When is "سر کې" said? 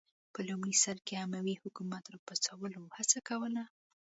0.83-1.13